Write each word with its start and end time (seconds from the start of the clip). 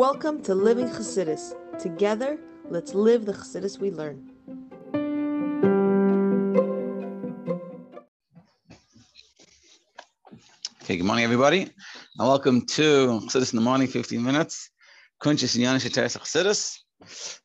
Welcome 0.00 0.40
to 0.44 0.54
Living 0.54 0.88
Chassidus. 0.88 1.52
Together, 1.78 2.38
let's 2.70 2.94
live 2.94 3.26
the 3.26 3.34
Chassidus 3.34 3.78
we 3.78 3.90
learn. 3.90 4.30
Okay, 10.82 10.96
good 10.96 11.04
morning, 11.04 11.24
everybody, 11.24 11.64
and 11.64 12.28
welcome 12.28 12.64
to 12.68 13.20
Chassidus 13.26 13.52
in 13.52 13.58
the 13.58 13.62
morning, 13.62 13.88
15 13.88 14.22
minutes. 14.24 14.70
Kunchis 15.22 15.54
and 15.56 15.64
Yanish 15.66 15.90
Chassidus. 15.90 16.78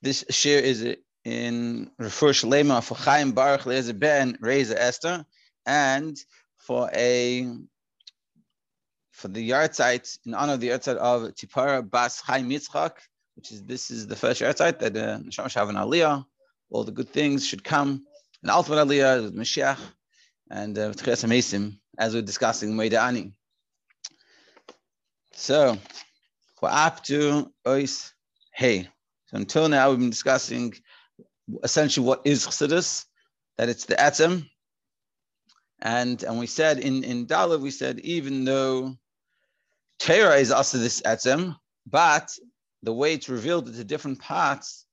This 0.02 0.24
share 0.30 0.62
is 0.62 0.96
in 1.26 1.92
refer 2.00 2.30
Shalema 2.30 2.82
for 2.82 2.96
Chaim 2.96 3.34
Baruch 3.34 3.66
Eliezer 3.66 3.94
Ben 3.94 4.38
Raisa 4.40 4.82
Esther, 4.82 5.26
and 5.66 6.16
for 6.56 6.90
a 6.96 7.54
for 9.16 9.29
the 9.29 9.50
yahrzeit 9.50 10.20
in 10.25 10.34
honor 10.34 10.54
of 10.54 10.59
the 10.59 10.70
yahrzeit 10.70 10.98
of 10.98 11.21
Tzipporah 11.34 11.90
Bas 11.90 12.20
Chaim 12.20 12.49
Yitzchak, 12.49 12.98
which 13.35 13.49
is 13.49 13.63
this 13.63 13.90
is 13.90 14.07
the 14.07 14.16
first 14.16 14.41
yahrzeit 14.41 14.80
that 14.80 14.98
uh, 14.98 15.20
Neshama 15.20 15.53
have 15.53 15.70
an 15.70 15.76
Aliyah. 15.76 16.26
All 16.70 16.84
the 16.84 16.91
good 16.91 17.09
things 17.09 17.48
should 17.48 17.63
come. 17.63 18.05
An 18.43 18.49
ultimate 18.49 18.85
Aliyah 18.85 19.23
with 19.23 19.35
Mashiach 19.35 19.80
and 20.52 20.77
uh, 20.77 20.91
Mesim, 20.91 21.80
as 21.98 22.13
we're 22.13 22.23
discussing 22.23 22.73
Meida 22.73 23.02
Ani. 23.02 23.31
So 25.32 25.77
we're 26.62 26.70
up 26.70 27.02
to 27.05 27.54
Ois 27.66 28.12
Hey. 28.54 28.90
So 29.27 29.38
until 29.38 29.70
now 29.70 29.90
we've 29.90 29.99
been 29.99 30.09
discussing 30.09 30.73
essentially 31.63 32.05
what 32.05 32.21
is 32.26 32.45
Chassidus, 32.45 33.05
that 33.57 33.70
it's 33.70 33.85
the 33.85 33.95
Atzem. 33.95 34.49
And, 35.82 36.21
and 36.23 36.38
we 36.38 36.48
said 36.48 36.79
in, 36.79 37.05
in 37.05 37.27
Dalit, 37.27 37.62
we 37.62 37.71
said 37.71 37.99
even 38.02 38.43
though 38.43 38.98
Torah 39.99 40.35
is 40.35 40.52
also 40.52 40.77
this 40.77 41.02
etzem, 41.02 41.55
but 41.90 42.31
the 42.84 42.94
way 42.94 43.13
it's 43.13 43.29
revealed 43.29 43.68
into 43.68 43.84
different 43.84 44.20
parts, 44.20 44.85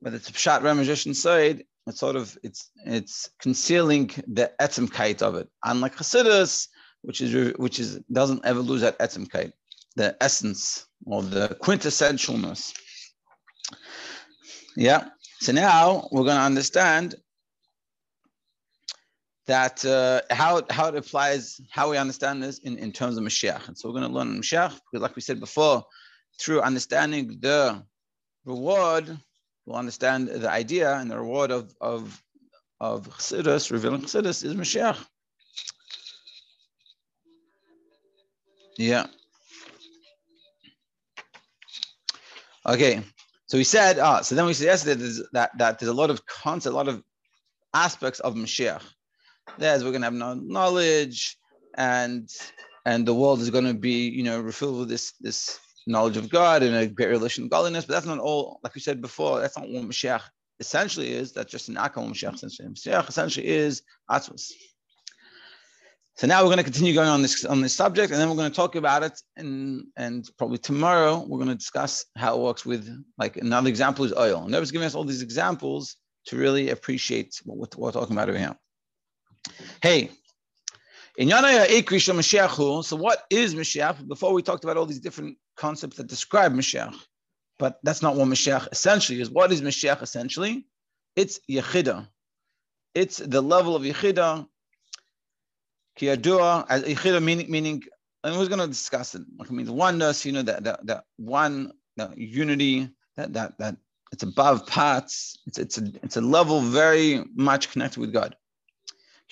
whether 0.00 0.16
it's 0.16 0.30
Pshat, 0.30 0.60
Ramajish, 0.62 1.06
and 1.06 1.16
Said, 1.16 1.64
it's 1.86 2.00
sort 2.00 2.16
of 2.16 2.36
it's 2.42 2.70
it's 2.86 3.30
concealing 3.40 4.10
the 4.26 4.50
etzem 4.60 4.90
kite 4.90 5.22
of 5.22 5.34
it. 5.34 5.48
Unlike 5.64 5.96
Chassidus, 5.96 6.68
which 7.02 7.20
is 7.20 7.54
which 7.56 7.78
is 7.78 8.00
doesn't 8.10 8.44
ever 8.44 8.60
lose 8.60 8.80
that 8.80 8.98
etzem 8.98 9.28
kite, 9.30 9.52
the 9.96 10.16
essence 10.20 10.86
or 11.04 11.22
the 11.22 11.56
quintessentialness. 11.62 12.72
Yeah. 14.76 15.08
So 15.40 15.52
now 15.52 16.08
we're 16.10 16.24
going 16.24 16.36
to 16.36 16.42
understand 16.42 17.16
that 19.46 19.84
uh, 19.84 20.22
how, 20.30 20.62
how 20.70 20.88
it 20.88 20.96
applies, 20.96 21.60
how 21.70 21.90
we 21.90 21.98
understand 21.98 22.42
this 22.42 22.58
in, 22.58 22.78
in 22.78 22.92
terms 22.92 23.16
of 23.18 23.24
Mashiach. 23.24 23.68
And 23.68 23.76
so 23.76 23.88
we're 23.88 23.98
going 24.00 24.10
to 24.10 24.14
learn 24.14 24.40
Mashiach, 24.40 24.70
because 24.70 25.02
like 25.02 25.16
we 25.16 25.22
said 25.22 25.40
before, 25.40 25.84
through 26.40 26.62
understanding 26.62 27.38
the 27.40 27.82
reward, 28.44 29.18
we'll 29.66 29.76
understand 29.76 30.28
the 30.28 30.50
idea 30.50 30.94
and 30.94 31.10
the 31.10 31.18
reward 31.18 31.50
of, 31.50 31.74
of, 31.80 32.22
of 32.80 33.08
Chassidus, 33.08 33.70
revealing 33.70 34.02
Chassidus 34.02 34.44
is 34.44 34.54
Mashiach. 34.54 34.98
Yeah. 38.76 39.06
Okay, 42.66 43.02
so 43.46 43.58
we 43.58 43.64
said, 43.64 43.98
ah, 43.98 44.22
so 44.22 44.34
then 44.34 44.46
we 44.46 44.54
said 44.54 44.64
yesterday 44.64 45.22
that, 45.32 45.50
that 45.58 45.78
there's 45.78 45.90
a 45.90 45.94
lot 45.94 46.08
of 46.08 46.24
concept, 46.24 46.72
a 46.72 46.76
lot 46.76 46.88
of 46.88 47.02
aspects 47.74 48.20
of 48.20 48.34
Mashiach. 48.34 48.82
There's 49.58 49.84
we're 49.84 49.92
gonna 49.92 50.06
have 50.06 50.14
no 50.14 50.34
knowledge, 50.34 51.36
and 51.76 52.28
and 52.86 53.06
the 53.06 53.14
world 53.14 53.40
is 53.40 53.50
gonna 53.50 53.74
be, 53.74 54.08
you 54.08 54.22
know, 54.22 54.40
refilled 54.40 54.78
with 54.80 54.88
this 54.88 55.12
this 55.20 55.58
knowledge 55.86 56.16
of 56.16 56.30
God 56.30 56.62
and 56.62 56.74
a 56.74 56.86
great 56.86 57.08
relation 57.08 57.44
of 57.44 57.50
godliness. 57.50 57.84
But 57.84 57.94
that's 57.94 58.06
not 58.06 58.18
all, 58.18 58.60
like 58.62 58.74
we 58.74 58.80
said 58.80 59.00
before, 59.00 59.40
that's 59.40 59.56
not 59.56 59.68
what 59.68 59.84
Mashiach 59.84 60.22
essentially 60.60 61.12
is. 61.12 61.32
That's 61.32 61.50
just 61.50 61.68
an 61.68 61.76
akal 61.76 62.08
Mashiach 62.08 62.34
essentially. 62.34 62.68
Mashiach 62.68 63.08
essentially 63.08 63.46
is 63.46 63.82
Atzvus. 64.10 64.52
So 66.16 66.28
now 66.28 66.42
we're 66.42 66.48
going 66.48 66.58
to 66.58 66.64
continue 66.64 66.94
going 66.94 67.08
on 67.08 67.22
this 67.22 67.44
on 67.44 67.60
this 67.60 67.74
subject, 67.74 68.12
and 68.12 68.20
then 68.20 68.28
we're 68.28 68.36
going 68.36 68.50
to 68.50 68.54
talk 68.54 68.76
about 68.76 69.02
it, 69.02 69.20
and 69.36 69.84
and 69.96 70.28
probably 70.38 70.58
tomorrow 70.58 71.24
we're 71.26 71.38
going 71.38 71.48
to 71.48 71.56
discuss 71.56 72.04
how 72.16 72.36
it 72.36 72.40
works 72.40 72.64
with 72.64 72.88
like 73.18 73.36
another 73.36 73.68
example 73.68 74.04
is 74.04 74.12
oil. 74.12 74.42
And 74.42 74.52
Nobody's 74.52 74.70
giving 74.70 74.86
us 74.86 74.94
all 74.94 75.04
these 75.04 75.22
examples 75.22 75.96
to 76.26 76.36
really 76.36 76.70
appreciate 76.70 77.40
what 77.44 77.58
we're, 77.58 77.66
what 77.76 77.94
we're 77.94 78.00
talking 78.00 78.16
about 78.16 78.28
here. 78.28 78.56
Hey, 79.82 80.10
in 81.16 81.28
Yanaya 81.28 81.66
Ikri 81.66 81.98
Mashiach, 82.14 82.84
so 82.84 82.96
what 82.96 83.24
is 83.30 83.54
Mashiach? 83.54 84.06
Before 84.08 84.32
we 84.32 84.42
talked 84.42 84.64
about 84.64 84.76
all 84.76 84.86
these 84.86 85.00
different 85.00 85.36
concepts 85.56 85.96
that 85.96 86.08
describe 86.08 86.52
Mashiach, 86.52 86.94
but 87.58 87.78
that's 87.82 88.02
not 88.02 88.16
what 88.16 88.26
Mashiach 88.28 88.68
essentially 88.72 89.20
is. 89.20 89.30
What 89.30 89.52
is 89.52 89.62
Mashiach 89.62 90.02
essentially? 90.02 90.66
It's 91.14 91.40
Yechida. 91.48 92.08
It's 92.94 93.18
the 93.18 93.40
level 93.40 93.76
of 93.76 93.82
Yechida. 93.82 94.46
Kiyadua, 95.98 96.66
as 96.68 96.82
Yechida 96.82 97.22
meaning, 97.22 97.48
meaning, 97.48 97.82
and 98.24 98.36
we're 98.36 98.48
going 98.48 98.58
to 98.58 98.66
discuss 98.66 99.14
it. 99.14 99.22
It 99.40 99.50
means 99.52 99.70
oneness, 99.70 100.26
you 100.26 100.32
know, 100.32 100.42
that, 100.42 100.64
that, 100.64 100.86
that 100.86 101.04
one 101.16 101.72
that 101.96 102.18
unity, 102.18 102.88
that, 103.16 103.32
that, 103.34 103.56
that 103.58 103.76
it's 104.10 104.24
above 104.24 104.66
parts. 104.66 105.38
It's, 105.46 105.58
it's, 105.58 105.78
a, 105.78 105.84
it's 106.02 106.16
a 106.16 106.20
level 106.20 106.60
very 106.60 107.24
much 107.36 107.70
connected 107.70 108.00
with 108.00 108.12
God. 108.12 108.34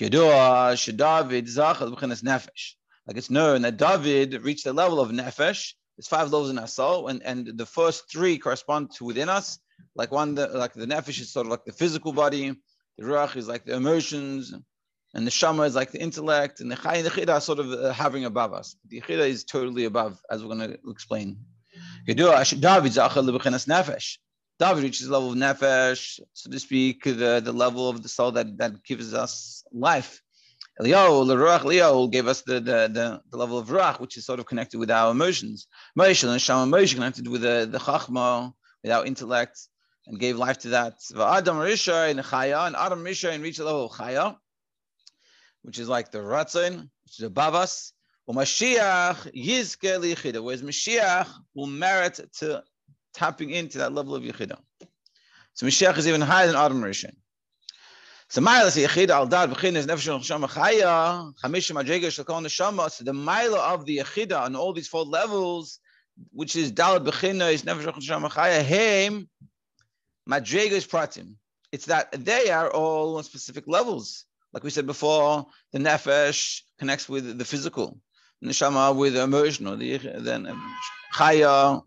Yadua 0.00 0.96
David 0.96 1.46
zachal 1.46 1.94
b'chinas 1.94 2.22
nefesh. 2.22 2.74
Like 3.06 3.16
it's 3.16 3.30
known 3.30 3.62
that 3.62 3.76
David 3.76 4.42
reached 4.42 4.64
the 4.64 4.72
level 4.72 5.00
of 5.00 5.10
nefesh. 5.10 5.74
There's 5.96 6.08
five 6.08 6.32
levels 6.32 6.50
in 6.50 6.58
our 6.58 6.66
soul, 6.66 7.08
and, 7.08 7.22
and 7.22 7.58
the 7.58 7.66
first 7.66 8.10
three 8.10 8.38
correspond 8.38 8.92
to 8.96 9.04
within 9.04 9.28
us. 9.28 9.58
Like 9.94 10.10
one, 10.10 10.34
the, 10.34 10.46
like 10.48 10.72
the 10.72 10.86
nefesh 10.86 11.20
is 11.20 11.32
sort 11.32 11.46
of 11.46 11.50
like 11.50 11.64
the 11.64 11.72
physical 11.72 12.12
body, 12.12 12.54
the 12.96 13.04
ruach 13.04 13.36
is 13.36 13.46
like 13.48 13.66
the 13.66 13.74
emotions, 13.74 14.54
and 15.14 15.26
the 15.26 15.30
shama 15.30 15.64
is 15.64 15.74
like 15.74 15.92
the 15.92 16.00
intellect, 16.00 16.60
and 16.60 16.70
the 16.70 16.76
chay 16.76 16.98
and 16.98 17.06
the 17.06 17.10
chida 17.10 17.34
are 17.34 17.40
sort 17.40 17.58
of 17.58 17.70
uh, 17.70 17.92
hovering 17.92 18.24
above 18.24 18.54
us. 18.54 18.76
The 18.88 19.02
chida 19.02 19.28
is 19.28 19.44
totally 19.44 19.84
above, 19.84 20.18
as 20.30 20.42
we're 20.42 20.56
going 20.56 20.70
to 20.70 20.78
explain. 20.90 21.38
Yadua 22.08 22.48
David 22.58 22.92
zachal 22.92 23.38
b'chinas 23.38 23.66
nefesh. 23.66 24.16
David 24.62 24.84
reaches 24.84 25.08
the 25.08 25.12
level 25.12 25.32
of 25.32 25.36
nefesh, 25.36 26.20
so 26.34 26.48
to 26.48 26.60
speak, 26.60 27.02
the, 27.02 27.40
the 27.44 27.52
level 27.52 27.88
of 27.88 28.00
the 28.04 28.08
soul 28.08 28.30
that, 28.30 28.58
that 28.58 28.84
gives 28.84 29.12
us 29.12 29.64
life. 29.72 30.22
Eliyahu, 30.80 31.26
the 31.26 31.34
Ruach, 31.34 31.62
Eliyahu 31.62 32.12
gave 32.12 32.28
us 32.28 32.42
the, 32.42 32.60
the, 32.60 32.88
the, 32.96 33.20
the, 33.28 33.36
level 33.36 33.58
of 33.58 33.70
Ruach, 33.70 33.98
which 33.98 34.16
is 34.16 34.24
sort 34.24 34.38
of 34.38 34.46
connected 34.46 34.78
with 34.78 34.88
our 34.88 35.10
emotions. 35.10 35.66
Moshe, 35.98 36.22
and 36.30 36.40
Shama 36.40 36.70
Moshe 36.76 36.94
connected 36.94 37.26
with 37.26 37.42
the, 37.42 37.68
the 37.68 37.78
Chachma, 37.78 38.52
with 38.84 38.92
our 38.92 39.04
intellect, 39.04 39.58
and 40.06 40.20
gave 40.20 40.36
life 40.36 40.58
to 40.58 40.68
that. 40.68 40.94
Adam 41.12 41.56
Rishon 41.56 42.10
and 42.10 42.20
Chaya, 42.20 42.68
and 42.68 42.76
Adam 42.76 43.02
Rishon 43.02 43.34
and 43.34 43.42
reached 43.42 43.58
the 43.58 43.64
level 43.64 43.86
of 43.86 43.92
Chaya, 43.92 44.36
which 45.62 45.80
is 45.80 45.88
like 45.88 46.12
the 46.12 46.18
Ratzin, 46.18 46.88
which 47.04 47.18
is 47.18 47.24
above 47.24 47.56
us. 47.56 47.92
Whereas 48.26 48.48
Mashiach 50.62 51.26
will 51.54 51.66
merit 51.66 52.20
to 52.38 52.62
tapping 53.14 53.50
into 53.50 53.78
that 53.78 53.92
level 53.92 54.14
of 54.14 54.22
Yechidah. 54.22 54.58
So 55.54 55.66
Mashiach 55.66 55.96
is 55.98 56.08
even 56.08 56.20
higher 56.20 56.46
than 56.46 56.56
Adam 56.56 56.80
Rishon. 56.80 57.14
So 58.28 58.40
Ma'ala 58.40 58.68
Yechidah 58.70 59.10
al 59.10 59.26
Dad 59.26 59.50
B'chin 59.50 59.76
is 59.76 59.86
Nefesh 59.86 60.08
Neshama 60.18 60.48
Chaya 60.48 61.34
Chamishim 61.42 61.82
Adrega 61.82 62.06
Shalkon 62.06 62.46
Neshama. 62.46 62.90
So 62.90 63.04
the 63.04 63.12
Ma'ala 63.12 63.74
of 63.74 63.84
the 63.84 63.98
Yechidah 63.98 64.42
on 64.42 64.56
all 64.56 64.72
these 64.72 64.88
four 64.88 65.04
levels, 65.04 65.80
which 66.32 66.56
is 66.56 66.72
Dalad 66.72 67.06
B'china 67.06 67.52
is 67.52 67.62
Nefesh 67.62 67.84
Neshama 67.84 68.30
Chaya 68.30 68.62
Hem 68.62 69.28
Madrega 70.28 70.72
is 70.72 70.86
Pratim. 70.86 71.34
It's 71.72 71.86
that 71.86 72.12
they 72.24 72.50
are 72.50 72.70
all 72.70 73.16
on 73.16 73.24
specific 73.24 73.64
levels. 73.66 74.24
Like 74.52 74.64
we 74.64 74.70
said 74.70 74.86
before, 74.86 75.46
the 75.72 75.78
Nefesh 75.78 76.62
connects 76.78 77.08
with 77.08 77.38
the 77.38 77.44
physical, 77.44 77.98
Neshama 78.44 78.94
with 78.94 79.14
the 79.14 79.22
emotional, 79.22 79.76
the 79.76 79.98
then 79.98 80.46
um, 80.46 80.76
Chaya 81.14 81.82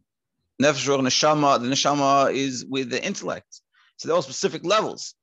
Nefesh 0.62 0.88
or 0.88 1.00
neshama, 1.00 1.62
the 1.62 1.68
neshama 1.68 2.34
is 2.34 2.66
with 2.66 2.90
the 2.90 3.04
intellect. 3.04 3.62
So 3.98 4.07
they're 4.07 4.16
all 4.16 4.22
specific 4.22 4.66
levels. 4.66 5.16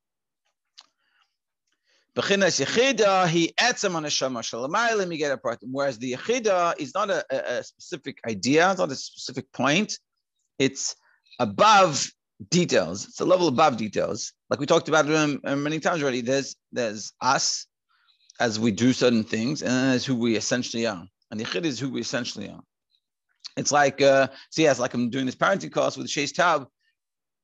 Bechinas 2.15 2.63
yechida, 2.63 3.27
he 3.27 3.55
etzem 3.59 3.95
on 3.95 4.05
neshama 4.05 4.41
shalamayim, 4.41 5.17
get 5.17 5.33
a 5.33 5.39
part. 5.39 5.59
Whereas 5.63 5.99
the 5.99 6.13
yechida 6.13 6.75
is 6.79 6.95
not 6.95 7.09
a, 7.09 7.25
a, 7.31 7.61
a 7.61 7.65
specific 7.65 8.19
idea, 8.29 8.71
it's 8.71 8.79
not 8.79 8.91
a 8.91 8.97
specific 8.97 9.51
point. 9.53 9.99
It's 10.59 10.95
above 11.39 12.07
details. 12.51 13.07
It's 13.07 13.21
a 13.21 13.25
level 13.25 13.49
above 13.49 13.79
details. 13.79 14.33
Like 14.51 14.61
we 14.61 14.67
talked 14.67 14.89
about 14.89 15.09
uh, 15.11 15.57
many 15.57 15.81
times 15.81 16.03
already. 16.03 16.21
There's 16.21 16.57
there's 16.71 17.13
us 17.21 17.67
as 18.39 18.61
we 18.61 18.73
do 18.73 18.93
certain 18.93 19.25
things, 19.25 19.63
and 19.63 19.71
then 19.71 19.91
there's 19.91 20.05
who 20.05 20.17
we 20.17 20.37
essentially 20.37 20.87
are. 20.87 21.07
And 21.31 21.41
the 21.41 21.45
yechida 21.45 21.65
is 21.65 21.79
who 21.79 21.89
we 21.89 22.03
essentially 22.03 22.51
are. 22.51 22.61
It's 23.57 23.73
like, 23.73 24.01
uh, 24.01 24.29
see, 24.51 24.67
as 24.67 24.81
like 24.81 24.95
I'm 24.95 25.11
doing 25.11 25.27
this 25.27 25.35
parenting 25.35 25.73
course 25.73 25.97
with 25.97 26.09
Chase 26.09 26.33
Tab. 26.33 26.67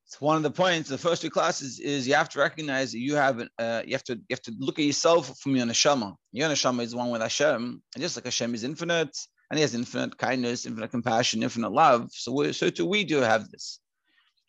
It's 0.07 0.21
one 0.23 0.39
of 0.39 0.43
the 0.43 0.51
points. 0.51 0.89
The 0.89 0.97
first 0.97 1.21
two 1.21 1.29
classes 1.29 1.81
is 1.81 2.09
you 2.09 2.15
have 2.15 2.31
to 2.31 2.39
recognize 2.39 2.93
that 2.93 2.99
you 2.99 3.15
have 3.15 3.47
uh, 3.59 3.83
you 3.85 3.93
have 3.93 4.05
to 4.05 4.15
you 4.15 4.31
have 4.31 4.43
to 4.43 4.55
look 4.59 4.79
at 4.79 4.87
yourself 4.87 5.39
from 5.39 5.55
your 5.55 5.67
neshama. 5.67 6.15
Your 6.33 6.49
neshama 6.49 6.83
is 6.83 6.95
one 6.95 7.11
with 7.11 7.21
Hashem, 7.21 7.83
and 7.95 8.03
just 8.03 8.17
like 8.17 8.25
Hashem 8.25 8.55
is 8.55 8.65
infinite, 8.65 9.15
and 9.51 9.59
he 9.59 9.63
has 9.63 9.75
infinite 9.75 10.17
kindness, 10.17 10.65
infinite 10.65 10.93
compassion, 10.93 11.43
infinite 11.43 11.73
love. 11.73 12.09
So, 12.13 12.51
so 12.53 12.71
too 12.71 12.87
we 12.87 13.05
do 13.05 13.19
have 13.19 13.51
this. 13.51 13.81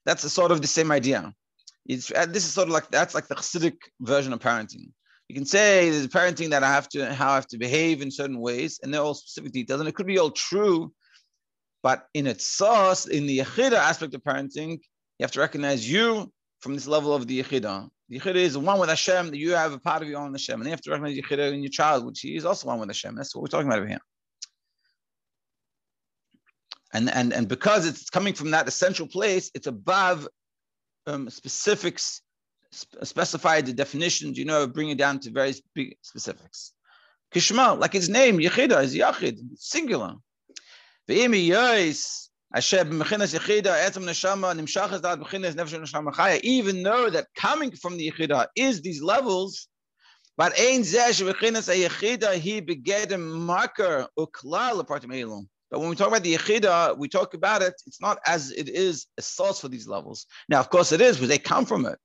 That's 0.05 0.23
a 0.23 0.29
sort 0.29 0.51
of 0.51 0.61
the 0.61 0.67
same 0.67 0.91
idea. 0.91 1.33
It's, 1.85 2.11
uh, 2.11 2.25
this 2.25 2.45
is 2.45 2.53
sort 2.53 2.69
of 2.69 2.73
like 2.73 2.89
that's 2.89 3.13
like 3.13 3.27
the 3.27 3.35
Hasidic 3.35 3.77
version 3.99 4.31
of 4.31 4.39
parenting. 4.39 4.91
You 5.27 5.35
can 5.35 5.45
say 5.45 5.89
there's 5.89 6.07
parenting 6.07 6.51
that 6.51 6.63
I 6.63 6.69
have 6.69 6.87
to 6.89 7.13
how 7.13 7.31
I 7.31 7.35
have 7.35 7.47
to 7.47 7.57
behave 7.57 8.01
in 8.01 8.11
certain 8.11 8.39
ways, 8.39 8.79
and 8.81 8.93
they're 8.93 9.01
all 9.01 9.13
specific 9.13 9.51
details, 9.51 9.79
and 9.79 9.89
it 9.89 9.95
could 9.95 10.07
be 10.07 10.19
all 10.19 10.31
true, 10.31 10.93
but 11.81 12.07
in 12.13 12.27
its 12.27 12.45
source, 12.45 13.05
in 13.05 13.25
the 13.25 13.39
Yechida 13.39 13.73
aspect 13.73 14.13
of 14.13 14.23
parenting, 14.23 14.71
you 14.71 15.23
have 15.23 15.31
to 15.31 15.39
recognize 15.39 15.89
you 15.89 16.31
from 16.59 16.73
this 16.73 16.87
level 16.87 17.13
of 17.13 17.27
the 17.27 17.41
Yechida. 17.41 17.89
The 18.09 18.19
Yechida 18.19 18.35
is 18.35 18.57
one 18.57 18.79
with 18.79 18.89
Hashem, 18.89 19.31
that 19.31 19.37
you 19.37 19.51
have 19.51 19.73
a 19.73 19.79
part 19.79 20.01
of 20.01 20.09
your 20.09 20.19
own 20.19 20.33
Hashem, 20.33 20.59
and 20.59 20.65
you 20.65 20.71
have 20.71 20.81
to 20.81 20.91
recognize 20.91 21.17
Yechida 21.17 21.53
in 21.53 21.61
your 21.61 21.69
child, 21.69 22.05
which 22.05 22.19
he 22.21 22.35
is 22.35 22.45
also 22.45 22.67
one 22.67 22.79
with 22.79 22.89
Hashem. 22.89 23.15
That's 23.15 23.35
what 23.35 23.41
we're 23.41 23.47
talking 23.47 23.67
about 23.67 23.79
over 23.79 23.87
here. 23.87 23.99
And, 26.91 27.09
and, 27.11 27.33
and 27.33 27.47
because 27.47 27.85
it's 27.85 28.09
coming 28.09 28.33
from 28.33 28.51
that 28.51 28.67
essential 28.67 29.07
place, 29.07 29.51
it's 29.53 29.67
above 29.67 30.27
um, 31.05 31.29
specifics, 31.29 32.21
sp- 32.73 33.03
specified 33.03 33.75
definitions, 33.75 34.37
you 34.37 34.45
know, 34.45 34.67
bring 34.67 34.89
it 34.89 34.97
down 34.97 35.19
to 35.19 35.31
very 35.31 35.53
specifics. 36.01 36.73
Kishma, 37.31 37.77
like 37.77 37.93
its 37.93 38.09
name, 38.09 38.39
Yechida 38.39 38.83
is 38.83 38.95
Yachid, 38.95 39.37
singular. 39.55 40.15
Even 41.09 41.31
though 46.83 47.09
that 47.09 47.27
coming 47.35 47.71
from 47.71 47.97
the 47.97 48.11
Yechida 48.11 48.47
is 48.55 48.81
these 48.81 49.01
levels, 49.01 49.67
but 50.37 50.53
but 55.71 55.79
when 55.79 55.89
we 55.89 55.95
talk 55.95 56.07
about 56.07 56.23
the 56.23 56.35
Yechida, 56.35 56.97
we 56.97 57.07
talk 57.07 57.33
about 57.33 57.61
it, 57.63 57.73
it's 57.87 58.01
not 58.01 58.19
as 58.25 58.51
it 58.51 58.69
is 58.69 59.07
a 59.17 59.21
source 59.21 59.59
for 59.59 59.67
these 59.67 59.87
levels. 59.87 60.27
Now, 60.47 60.59
of 60.59 60.69
course, 60.69 60.91
it 60.91 61.01
is 61.01 61.17
because 61.17 61.29
they 61.29 61.39
come 61.39 61.65
from 61.65 61.85
it. 61.87 61.97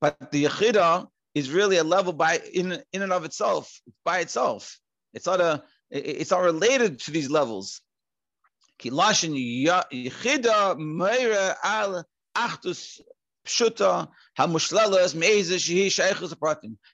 But 0.00 0.30
the 0.30 0.44
Yechida 0.44 1.06
is 1.34 1.50
really 1.50 1.78
a 1.78 1.84
level 1.84 2.12
by 2.12 2.40
in, 2.52 2.82
in 2.92 3.00
and 3.02 3.12
of 3.12 3.24
itself, 3.24 3.80
by 4.04 4.18
itself. 4.20 4.78
It's 5.14 5.26
not 5.26 5.40
a 5.40 5.62
it's 5.90 6.32
not 6.32 6.42
related 6.42 7.00
to 7.00 7.10
these 7.10 7.30
levels. 7.30 7.80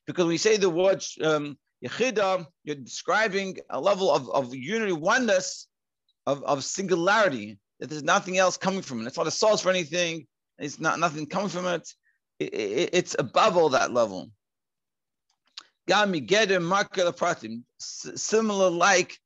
Because 0.06 0.26
we 0.26 0.37
say 0.37 0.56
the 0.56 0.70
word 0.70 1.05
um, 1.23 1.58
Yechida, 1.84 2.46
you're 2.64 2.76
describing 2.76 3.58
a 3.70 3.81
level 3.81 4.11
of, 4.11 4.31
of 4.31 4.55
unity, 4.55 4.93
oneness 4.93 5.67
of, 6.26 6.44
of 6.44 6.62
singularity, 6.62 7.58
that 7.81 7.90
there's 7.90 8.05
nothing 8.05 8.38
else 8.38 8.56
coming 8.56 8.82
from 8.82 9.02
it. 9.02 9.06
It's 9.08 9.17
not 9.17 9.26
a 9.26 9.32
source 9.32 9.61
for 9.61 9.70
anything. 9.70 10.26
It's 10.58 10.78
not 10.78 11.00
nothing 11.00 11.26
coming 11.26 11.49
from 11.49 11.67
it. 11.67 11.88
it, 12.38 12.55
it 12.55 12.90
it's 12.93 13.17
above 13.19 13.56
all 13.56 13.70
that 13.70 13.93
level. 13.93 14.31
Similar 17.78 18.70
like 18.70 19.19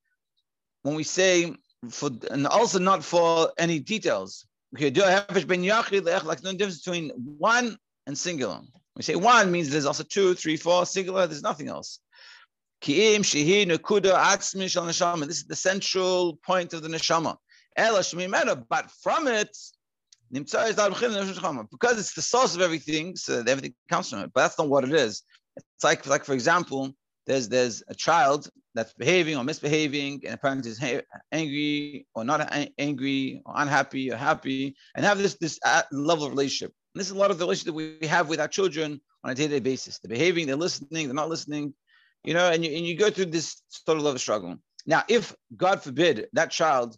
when 0.83 0.95
we 0.95 1.03
say 1.03 1.55
for 1.91 2.11
and 2.31 2.47
also 2.47 2.79
not 2.79 3.05
for 3.05 3.53
any 3.59 3.79
details. 3.79 4.47
Okay, 4.75 4.91
do 4.91 5.03
I 5.05 5.25
like 5.31 6.43
no 6.43 6.53
difference 6.53 6.83
between 6.83 7.11
one 7.39 7.79
and 8.07 8.17
singular. 8.17 8.61
We 8.97 9.03
say 9.03 9.17
one 9.17 9.51
means 9.53 9.71
there's 9.71 9.87
also 9.87 10.05
two, 10.05 10.35
three, 10.35 10.57
four, 10.57 10.87
singular, 10.87 11.27
there's 11.27 11.43
nothing 11.43 11.69
else. 11.69 12.01
This 12.81 12.99
is 12.99 13.35
the 15.47 15.57
central 15.57 16.37
point 16.47 16.73
of 16.75 16.83
the 16.83 16.89
neshama. 16.89 17.37
But 18.69 18.91
from 19.03 19.29
it, 19.29 19.57
because 20.31 21.99
it's 21.99 22.15
the 22.15 22.23
source 22.23 22.55
of 22.55 22.61
everything, 22.61 23.17
so 23.17 23.43
everything 23.47 23.75
comes 23.89 24.11
from 24.11 24.21
it. 24.21 24.31
But 24.35 24.43
that's 24.43 24.59
not 24.59 24.69
what 24.69 24.85
it 24.85 24.93
is. 24.93 25.23
It's 25.57 25.85
like, 25.85 26.07
like 26.07 26.25
for 26.25 26.33
example, 26.33 26.95
there's 27.27 27.49
there's 27.49 27.83
a 27.89 27.95
child 27.95 28.49
that's 28.75 28.93
behaving 28.95 29.37
or 29.37 29.45
misbehaving, 29.45 30.23
and 30.25 30.35
a 30.35 30.37
parent 30.37 30.67
is 30.67 30.81
angry 31.33 32.07
or 32.15 32.25
not 32.25 32.41
angry 32.79 33.43
or 33.45 33.55
unhappy 33.57 34.13
or 34.13 34.17
happy, 34.17 34.77
and 34.95 35.05
have 35.05 35.19
this 35.19 35.35
this 35.35 35.59
level 35.93 36.25
of 36.27 36.31
relationship. 36.31 36.73
And 36.95 37.01
this 37.01 37.09
is 37.09 37.13
a 37.13 37.19
lot 37.19 37.31
of 37.31 37.39
the 37.39 37.45
relationship 37.45 37.75
that 37.75 38.01
we 38.01 38.07
have 38.07 38.29
with 38.29 38.41
our 38.41 38.49
children 38.49 39.01
on 39.25 39.31
a 39.31 39.35
day-to-day 39.35 39.61
basis. 39.61 39.99
They're 39.99 40.09
behaving, 40.09 40.47
they're 40.47 40.57
listening, 40.57 41.07
they're 41.07 41.15
not 41.15 41.29
listening, 41.29 41.75
you 42.25 42.33
know, 42.33 42.51
and 42.51 42.65
you, 42.65 42.71
and 42.77 42.87
you 42.87 42.97
go 42.97 43.11
through 43.11 43.27
this 43.27 43.61
sort 43.69 43.99
of 43.99 44.05
love 44.05 44.21
struggle. 44.21 44.57
Now, 44.87 45.03
if 45.09 45.35
God 45.57 45.83
forbid 45.83 46.29
that 46.33 46.51
child, 46.51 46.97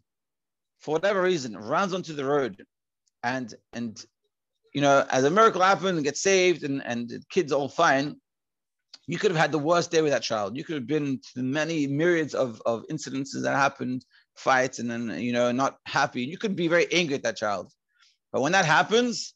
for 0.80 0.92
whatever 0.92 1.22
reason, 1.22 1.56
runs 1.56 1.94
onto 1.94 2.12
the 2.12 2.24
road 2.24 2.64
and, 3.22 3.52
and, 3.72 3.98
you 4.74 4.82
know, 4.82 5.04
as 5.10 5.24
a 5.24 5.30
miracle 5.30 5.62
happens 5.62 5.96
and 5.96 6.04
gets 6.04 6.20
saved 6.20 6.62
and, 6.64 6.84
and 6.84 7.08
the 7.08 7.22
kid's 7.30 7.50
all 7.50 7.68
fine, 7.68 8.20
you 9.08 9.18
could 9.18 9.30
have 9.30 9.40
had 9.40 9.52
the 9.52 9.58
worst 9.58 9.90
day 9.90 10.02
with 10.02 10.12
that 10.12 10.22
child. 10.22 10.54
You 10.54 10.62
could 10.62 10.74
have 10.74 10.86
been 10.86 11.18
to 11.34 11.42
many 11.42 11.86
myriads 11.86 12.34
of, 12.34 12.60
of 12.66 12.84
incidences 12.88 13.42
that 13.42 13.56
happened, 13.56 14.04
fights, 14.36 14.80
and 14.80 14.90
then, 14.90 15.18
you 15.18 15.32
know, 15.32 15.50
not 15.50 15.78
happy. 15.86 16.22
You 16.24 16.36
could 16.36 16.54
be 16.54 16.68
very 16.68 16.92
angry 16.92 17.14
at 17.14 17.22
that 17.22 17.38
child. 17.38 17.72
But 18.32 18.42
when 18.42 18.52
that 18.52 18.66
happens, 18.66 19.34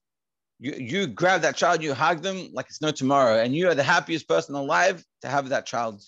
you, 0.61 0.75
you 0.75 1.07
grab 1.07 1.41
that 1.41 1.57
child, 1.57 1.83
you 1.83 1.95
hug 1.95 2.21
them 2.21 2.51
like 2.53 2.67
it's 2.69 2.83
no 2.83 2.91
tomorrow, 2.91 3.43
and 3.43 3.55
you 3.57 3.67
are 3.69 3.75
the 3.75 3.83
happiest 3.83 4.29
person 4.29 4.55
alive 4.55 5.03
to 5.23 5.29
have 5.29 5.49
that 5.49 5.65
child, 5.65 6.03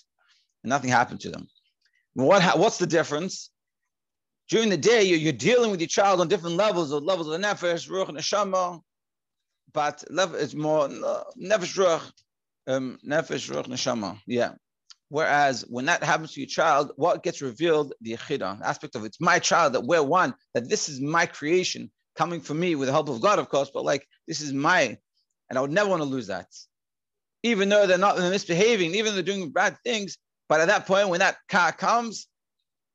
and 0.62 0.68
nothing 0.68 0.90
happened 0.90 1.20
to 1.20 1.30
them. 1.30 1.48
What, 2.12 2.58
what's 2.58 2.76
the 2.76 2.86
difference? 2.86 3.50
During 4.50 4.68
the 4.68 4.76
day, 4.76 5.04
you're, 5.04 5.18
you're 5.18 5.32
dealing 5.32 5.70
with 5.70 5.80
your 5.80 5.88
child 5.88 6.20
on 6.20 6.28
different 6.28 6.56
levels, 6.56 6.92
of 6.92 7.02
levels 7.02 7.28
of 7.28 7.32
the 7.32 7.38
nefesh, 7.38 7.88
ruach, 7.88 8.10
and 8.10 8.18
neshama, 8.18 8.82
but 9.72 10.04
level 10.10 10.36
it's 10.36 10.54
more 10.54 10.86
nefesh, 10.86 11.78
ruach, 11.78 12.12
um, 12.66 12.98
nefesh, 13.06 13.50
ruach, 13.50 13.66
neshama. 13.66 14.18
Yeah. 14.26 14.52
Whereas 15.08 15.64
when 15.68 15.84
that 15.86 16.02
happens 16.02 16.32
to 16.32 16.40
your 16.40 16.48
child, 16.48 16.92
what 16.96 17.22
gets 17.22 17.40
revealed, 17.42 17.92
the 18.00 18.16
yechida 18.16 18.60
aspect 18.62 18.96
of 18.96 19.04
it, 19.04 19.08
it's 19.08 19.20
my 19.20 19.38
child, 19.38 19.74
that 19.74 19.84
we're 19.84 20.02
one, 20.02 20.34
that 20.54 20.68
this 20.68 20.88
is 20.88 21.00
my 21.00 21.26
creation 21.26 21.90
coming 22.16 22.40
from 22.40 22.58
me 22.58 22.74
with 22.74 22.88
the 22.88 22.92
help 22.92 23.08
of 23.08 23.20
God, 23.20 23.38
of 23.38 23.48
course, 23.48 23.70
but 23.72 23.84
like 23.84 24.06
this 24.26 24.40
is 24.40 24.52
my, 24.52 24.96
and 25.48 25.58
I 25.58 25.60
would 25.60 25.70
never 25.70 25.90
want 25.90 26.02
to 26.02 26.08
lose 26.08 26.28
that. 26.28 26.46
Even 27.42 27.68
though 27.68 27.86
they're 27.86 27.98
not 27.98 28.16
they're 28.16 28.30
misbehaving, 28.30 28.94
even 28.94 29.06
though 29.06 29.12
they're 29.12 29.22
doing 29.22 29.52
bad 29.52 29.76
things, 29.84 30.16
but 30.48 30.60
at 30.60 30.68
that 30.68 30.86
point, 30.86 31.10
when 31.10 31.20
that 31.20 31.36
car 31.48 31.72
comes, 31.72 32.26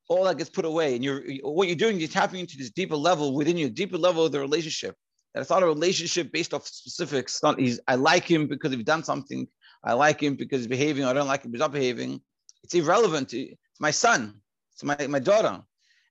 all 0.08 0.24
that 0.24 0.38
gets 0.38 0.50
put 0.50 0.64
away. 0.64 0.96
And 0.96 1.04
you're 1.04 1.22
what 1.42 1.68
you're 1.68 1.76
doing, 1.76 1.98
you're 1.98 2.08
tapping 2.08 2.40
into 2.40 2.58
this 2.58 2.70
deeper 2.70 2.96
level 2.96 3.34
within 3.34 3.56
you, 3.56 3.70
deeper 3.70 3.96
level 3.96 4.26
of 4.26 4.32
the 4.32 4.40
relationship. 4.40 4.96
That 5.34 5.40
it's 5.40 5.50
not 5.50 5.62
a 5.62 5.66
relationship 5.66 6.32
based 6.32 6.52
off 6.52 6.66
specifics. 6.66 7.40
Not 7.42 7.60
he's 7.60 7.80
I 7.86 7.94
like 7.94 8.24
him 8.24 8.48
because 8.48 8.72
he's 8.74 8.84
done 8.84 9.04
something. 9.04 9.46
I 9.82 9.94
like 9.94 10.22
him 10.22 10.34
because 10.34 10.60
he's 10.60 10.66
behaving. 10.66 11.04
I 11.04 11.12
don't 11.12 11.26
like 11.26 11.44
him 11.44 11.50
because 11.50 11.64
he's 11.64 11.68
not 11.68 11.72
behaving. 11.72 12.20
It's 12.62 12.74
irrelevant. 12.74 13.32
It's 13.32 13.80
my 13.80 13.90
son. 13.90 14.40
It's 14.72 14.84
my, 14.84 15.06
my 15.06 15.18
daughter. 15.18 15.62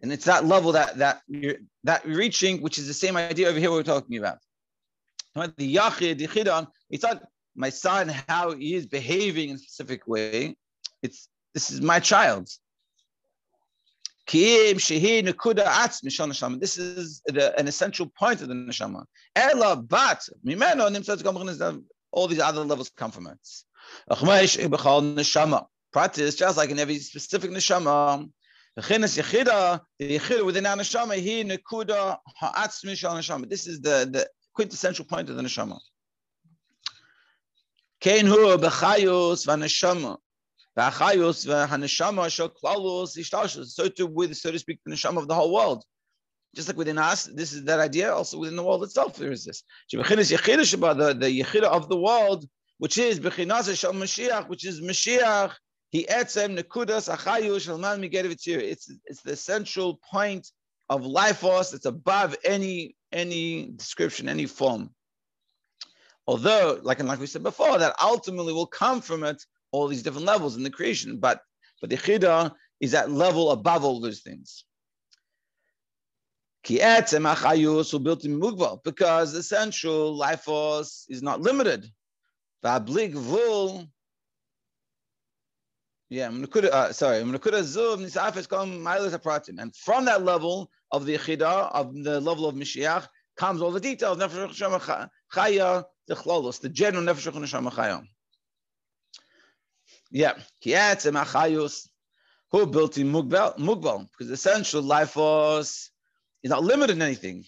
And 0.02 0.12
it's 0.12 0.26
that 0.26 0.46
level 0.46 0.72
that 0.72 0.98
that 0.98 1.22
you're 1.28 1.58
that 1.84 2.06
you're 2.06 2.18
reaching, 2.18 2.62
which 2.62 2.78
is 2.78 2.88
the 2.88 2.94
same 2.94 3.18
idea 3.18 3.50
over 3.50 3.60
here 3.60 3.70
we're 3.70 3.84
talking 3.84 4.18
about. 4.18 4.38
The 5.36 5.76
Yachid, 5.76 6.18
the 6.18 6.28
Chidan, 6.28 6.68
it's 6.90 7.04
not 7.04 7.24
my 7.56 7.70
son, 7.70 8.10
how 8.28 8.54
he 8.54 8.76
is 8.76 8.86
behaving 8.86 9.50
in 9.50 9.56
a 9.56 9.60
specific 9.60 10.08
way. 10.08 10.56
It's 11.04 11.28
this 11.54 11.72
is 11.72 11.82
my 11.82 12.00
child. 12.00 12.50
This 14.28 14.92
is 16.78 17.22
the, 17.26 17.54
an 17.58 17.68
essential 17.68 18.06
point 18.08 18.42
of 18.42 18.48
the 18.48 18.54
neshama. 18.54 19.06
All 22.12 22.28
these 22.28 22.40
other 22.40 22.64
levels 22.64 22.90
come 22.96 23.12
from 23.12 23.28
it. 23.28 23.40
Practice 25.92 26.36
just 26.36 26.58
like 26.58 26.70
in 26.70 26.80
every 26.80 27.00
specific 27.00 27.52
neshama. 27.52 28.30
Neshama, 28.78 29.82
neshama. 33.18 33.50
This 33.50 33.68
is 33.68 33.82
the, 33.82 34.08
the 34.12 34.30
quintessential 34.54 35.06
point 35.06 35.30
of 35.30 35.36
the 35.36 35.42
neshama. 35.42 35.80
Kein 38.00 38.28
hu 38.28 38.58
b'chayus 38.58 39.48
v'neshama. 39.48 40.18
V'achayus 40.78 41.46
v'haneshama 41.48 42.30
shal 42.30 42.50
klalus 42.50 43.18
ishtashus. 43.18 43.68
So 43.68 43.88
too 43.90 44.08
with, 44.08 44.38
so 44.38 44.52
to 44.52 44.60
speak, 44.60 44.80
the 44.86 44.92
neshama 44.94 45.18
of 45.18 45.28
the 45.28 45.36
whole 45.36 45.52
world. 45.52 45.84
Just 46.56 46.68
like 46.68 46.78
within 46.78 46.98
us, 46.98 47.26
this 47.26 47.54
is 47.54 47.64
that 47.66 47.80
idea. 47.80 48.12
Also 48.12 48.40
within 48.40 48.56
the 48.56 48.64
world 48.64 48.84
itself, 48.84 49.16
there 49.18 49.32
is 49.32 49.46
this. 49.46 49.64
The, 49.92 49.98
the 50.00 51.70
of 51.70 51.90
the 51.90 51.98
world, 51.98 52.46
which 52.80 52.98
is 52.98 53.20
b'chinas 53.20 53.78
shal 53.78 53.94
Mashiach, 53.94 54.50
which 54.50 54.66
is 54.66 54.82
Mashiach, 54.82 55.54
he 55.90 56.06
etzem 56.06 56.58
nekudas 56.58 57.14
achayu 57.16 57.56
shalman 57.58 58.00
migerevitzir. 58.04 58.58
It's 58.58 58.92
it's 59.06 59.22
the 59.22 59.36
central 59.36 60.00
point 60.12 60.52
of 60.90 61.06
life 61.06 61.38
force. 61.38 61.74
It's 61.74 61.86
above 61.86 62.36
any 62.44 62.96
any 63.12 63.72
description, 63.76 64.30
any 64.30 64.46
form. 64.46 64.92
Although, 66.28 66.80
like 66.84 67.00
and 67.00 67.08
like 67.08 67.20
we 67.20 67.26
said 67.26 67.44
before, 67.44 67.80
that 67.80 67.96
ultimately 68.02 68.54
will 68.54 68.68
come 68.68 69.02
from 69.02 69.24
it 69.24 69.44
all 69.72 69.88
these 69.88 70.04
different 70.04 70.28
levels 70.28 70.56
in 70.56 70.64
the 70.64 70.70
creation. 70.70 71.18
But 71.18 71.42
but 71.82 71.90
the 71.90 71.98
chida 71.98 72.54
is 72.80 72.92
that 72.92 73.12
level 73.12 73.52
above 73.52 73.84
all 73.84 74.00
those 74.00 74.22
things. 74.22 74.64
Because 76.64 77.12
the 79.34 79.40
essential 79.40 80.16
life 80.16 80.42
force 80.42 81.06
is 81.10 81.22
not 81.22 81.42
limited. 81.42 81.90
Yeah, 86.12 86.32
uh, 86.72 86.92
sorry, 86.92 87.22
and 87.22 87.40
from 89.76 90.06
that 90.06 90.24
level 90.24 90.72
of 90.92 91.06
the 91.06 91.18
Yechidah, 91.18 91.72
of 91.72 91.94
the 92.04 92.20
level 92.20 92.48
of 92.48 92.56
Mashiach, 92.56 93.08
comes 93.38 93.62
all 93.62 93.72
the 93.72 93.80
details. 93.80 94.18
Chaya, 94.18 95.86
the 96.08 96.16
chlolos, 96.16 96.60
the 96.60 96.70
general 96.70 97.04
nefesh 97.04 97.32
neshama. 97.32 98.06
Yeah, 100.12 100.34
kietz 100.66 101.06
emachayus, 101.10 101.88
who 102.52 102.66
built 102.66 102.98
in 102.98 103.12
mugbal, 103.12 104.08
because 104.12 104.28
the 104.28 104.34
essential 104.34 104.82
life 104.82 105.12
force 105.12 105.89
is 106.44 106.50
not 106.50 106.64
limited 106.64 106.94
in 106.94 107.02
anything. 107.02 107.46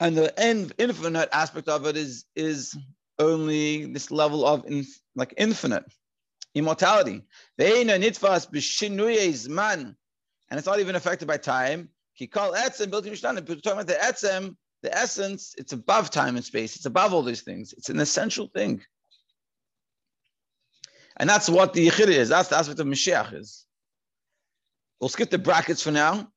And 0.00 0.16
the 0.16 0.72
infinite 0.78 1.28
aspect 1.32 1.68
of 1.68 1.86
it 1.86 1.96
is 1.96 2.24
is 2.34 2.76
only 3.18 3.86
this 3.86 4.10
level 4.10 4.44
of 4.44 4.64
in, 4.66 4.84
like 5.14 5.34
infinite 5.36 5.84
immortality. 6.54 7.22
And 7.58 7.98
it's 10.50 10.66
not 10.66 10.80
even 10.80 10.96
affected 10.96 11.26
by 11.26 11.36
time. 11.36 11.88
He 12.12 12.26
called 12.26 12.54
etzem 12.54 12.90
built 12.90 13.04
mishtanim. 13.04 13.46
Talking 13.46 13.72
about 13.72 13.86
the 13.86 13.94
etzem, 13.94 14.56
the 14.82 14.96
essence, 14.96 15.54
it's 15.58 15.72
above 15.72 16.10
time 16.10 16.36
and 16.36 16.44
space. 16.44 16.76
It's 16.76 16.86
above 16.86 17.12
all 17.12 17.22
these 17.22 17.42
things. 17.42 17.72
It's 17.76 17.88
an 17.88 17.98
essential 17.98 18.48
thing. 18.48 18.82
And 21.16 21.28
that's 21.28 21.48
what 21.48 21.72
the 21.72 21.88
yichid 21.88 22.08
is. 22.08 22.28
That's 22.28 22.48
the 22.48 22.56
aspect 22.56 22.80
of 22.80 22.86
Mashiach 22.86 23.34
is. 23.34 23.64
We'll 25.04 25.10
skip 25.10 25.28
the 25.28 25.36
brackets 25.36 25.82
for 25.82 25.90
now. 25.90 26.28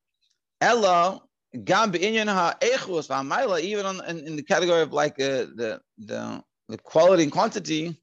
Ella 0.59 1.21
gam 1.63 1.89
be'inyan 1.89 2.27
ha'echus 2.27 3.07
v'amayla, 3.07 3.61
even 3.61 3.85
on, 3.85 4.03
in, 4.09 4.27
in, 4.27 4.35
the 4.35 4.43
category 4.43 4.81
of 4.81 4.91
like 4.91 5.13
uh, 5.21 5.47
the, 5.55 5.79
the 5.97 6.43
the 6.67 6.77
quality 6.77 7.23
and 7.23 7.31
quantity. 7.31 7.97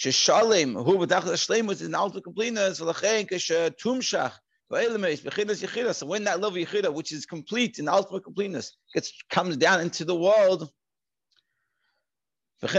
Sheshalim 0.00 0.72
hu 0.82 0.96
b'tachas 0.96 1.34
hashleimus 1.34 1.72
is 1.72 1.82
an 1.82 1.94
ultimate 1.94 2.24
completeness. 2.24 2.80
V'lachein 2.80 3.28
kasher 3.28 3.70
tumshach 3.76 4.32
so 5.94 6.06
when 6.06 6.24
that 6.24 6.40
love 6.40 6.54
yichida, 6.54 6.90
which 6.90 7.12
is 7.12 7.26
complete 7.26 7.78
in 7.78 7.86
ultimate 7.86 8.24
completeness, 8.24 8.74
gets 8.94 9.12
comes 9.28 9.58
down 9.58 9.82
into 9.82 10.06
the 10.06 10.16
world, 10.16 10.70
that 12.62 12.72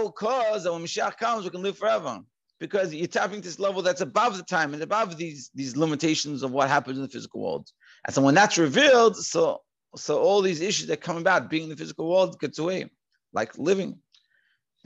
will 0.00 0.12
cause 0.12 0.64
that 0.64 0.72
when 0.72 0.82
Mashiach 0.82 1.16
comes, 1.16 1.44
we 1.44 1.50
can 1.50 1.62
live 1.62 1.78
forever. 1.78 2.24
Because 2.60 2.94
you're 2.94 3.06
tapping 3.06 3.40
this 3.40 3.58
level 3.58 3.82
that's 3.82 4.02
above 4.02 4.36
the 4.36 4.42
time 4.42 4.74
and 4.74 4.82
above 4.82 5.16
these, 5.16 5.50
these 5.54 5.76
limitations 5.76 6.42
of 6.42 6.52
what 6.52 6.68
happens 6.68 6.98
in 6.98 7.02
the 7.02 7.08
physical 7.08 7.40
world. 7.40 7.68
And 8.06 8.14
so 8.14 8.22
when 8.22 8.34
that's 8.34 8.58
revealed, 8.58 9.16
so 9.16 9.62
so 9.96 10.20
all 10.20 10.40
these 10.40 10.60
issues 10.60 10.86
that 10.88 11.00
come 11.00 11.16
about 11.16 11.50
being 11.50 11.64
in 11.64 11.68
the 11.68 11.76
physical 11.76 12.08
world 12.08 12.38
gets 12.38 12.58
away, 12.58 12.90
like 13.32 13.58
living. 13.58 13.98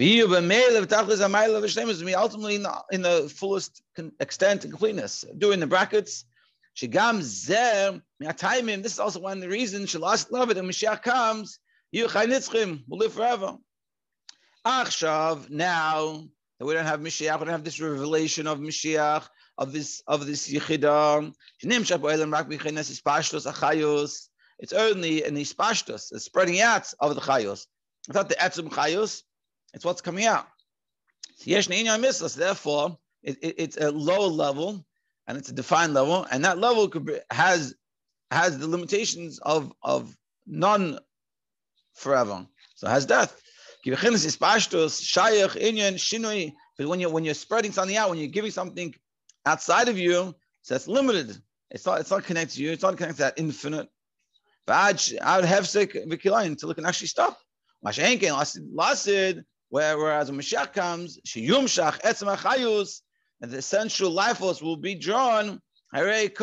Ultimately, 0.01 2.57
in 2.57 2.63
the, 2.63 2.83
in 2.91 3.03
the 3.03 3.33
fullest 3.35 3.83
extent 4.19 4.65
and 4.65 4.73
completeness. 4.73 5.25
Doing 5.39 5.61
the 5.61 5.67
brackets, 5.67 6.25
Shigam 6.77 7.23
Zer, 7.23 8.01
this 8.19 8.93
is 8.93 8.99
also 8.99 9.21
one 9.21 9.39
of 9.39 9.43
the 9.43 9.49
reasons 9.49 9.93
Shalas 9.93 10.31
love 10.33 10.51
it, 10.51 10.57
and 10.57 10.69
Mashiach 10.69 11.03
comes, 11.03 11.61
will 11.93 12.99
live 12.99 13.13
forever. 13.13 13.57
Achshav, 14.67 15.51
now 15.51 16.25
that 16.65 16.69
we 16.69 16.75
don't 16.75 16.87
have 16.87 17.01
Mashiach, 17.01 17.39
we 17.39 17.45
don't 17.45 17.49
have 17.49 17.65
this 17.65 17.79
revelation 17.79 18.47
of 18.47 18.59
Mashiach, 18.59 19.29
of 19.59 19.73
this 19.73 20.03
of 20.07 20.25
this 20.25 20.51
Yichidah. 20.51 21.35
It's 24.61 24.73
only 24.73 25.25
an 25.25 25.37
ispashtos, 25.37 26.13
a 26.13 26.21
spreading 26.21 26.61
out 26.61 26.95
of 27.01 27.15
the 27.15 27.21
chayos. 27.21 27.67
I 28.09 28.13
thought 28.15 28.29
the 28.31 28.37
etzim 28.37 28.71
chayos 28.71 29.23
it's 29.75 29.85
what's 29.85 30.01
coming 30.01 30.25
out. 30.25 30.47
Therefore, 31.45 32.99
it, 33.23 33.39
it, 33.43 33.55
it's 33.59 33.77
a 33.77 33.91
lower 33.91 34.29
level 34.29 34.87
and 35.27 35.37
it's 35.37 35.49
a 35.51 35.55
defined 35.55 35.93
level, 35.93 36.27
and 36.31 36.45
that 36.45 36.59
level 36.59 36.89
be, 36.89 37.19
has 37.31 37.75
has 38.31 38.59
the 38.59 38.69
limitations 38.69 39.39
of 39.41 39.71
of 39.83 40.17
non 40.47 40.99
forever. 41.93 42.47
So 42.77 42.89
has 42.89 43.05
death. 43.05 43.39
But 43.85 44.03
when 46.89 47.01
you're 47.01 47.11
when 47.11 47.25
you're 47.25 47.35
spreading 47.35 47.73
something 47.73 47.97
out, 47.97 48.11
when 48.11 48.19
you're 48.19 48.29
giving 48.29 48.51
something 48.51 48.95
outside 49.45 49.89
of 49.89 49.99
you, 49.99 50.35
so 50.63 50.75
it's 50.75 50.89
limited. 50.89 51.37
It's 51.71 51.85
not 51.85 52.01
it's 52.01 52.11
not 52.11 52.25
connected 52.25 52.57
to 52.57 52.63
you. 52.63 52.73
It's 52.73 52.83
not 52.83 52.97
connected 52.97 53.17
to 53.17 53.23
that 53.25 53.39
infinite. 53.39 53.91
But 54.67 55.13
I 55.23 55.37
would 55.37 55.45
have 55.45 55.69
sick 55.69 55.95
until 55.95 56.71
it 56.71 56.75
can 56.75 56.87
actually 56.87 57.09
stop. 57.09 57.39
Whereas 57.83 57.99
when 60.31 60.41
Mashiach 60.41 60.73
comes, 60.73 61.19
and 63.41 63.51
the 63.51 63.59
essential 63.59 64.11
life 64.11 64.39
force 64.39 64.63
will 64.63 64.79
be 64.79 64.95
drawn. 64.95 65.61
It 65.93 66.35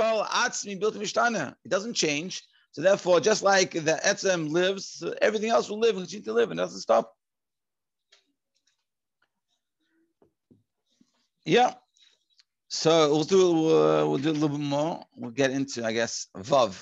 doesn't 1.67 1.95
change. 1.95 2.43
So 2.73 2.81
therefore, 2.81 3.19
just 3.19 3.41
like 3.41 3.71
the 3.71 3.99
etzem 4.05 4.51
lives, 4.51 5.03
everything 5.21 5.49
else 5.49 5.69
will 5.69 5.79
live 5.79 5.97
and 5.97 6.05
continue 6.05 6.25
to 6.25 6.33
live, 6.33 6.51
and 6.51 6.59
doesn't 6.59 6.79
stop. 6.79 7.11
Yeah. 11.45 11.73
So 12.69 13.11
we'll 13.11 13.23
do 13.23 13.67
uh, 13.67 14.05
we'll 14.07 14.17
do 14.17 14.31
a 14.31 14.31
little 14.31 14.57
bit 14.57 14.59
more. 14.59 15.03
We'll 15.15 15.31
get 15.31 15.51
into, 15.51 15.85
I 15.85 15.91
guess, 15.91 16.27
vav. 16.37 16.81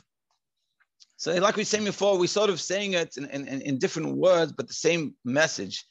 So, 1.18 1.34
like 1.36 1.58
we 1.58 1.66
saying 1.66 1.84
before, 1.84 2.18
we're 2.18 2.28
sort 2.28 2.50
of 2.50 2.62
saying 2.62 2.94
it 2.94 3.18
in, 3.18 3.26
in, 3.26 3.62
in 3.62 3.78
different 3.78 4.16
words, 4.16 4.54
but 4.54 4.68
the 4.68 4.74
same 4.74 5.16
message 5.26 5.84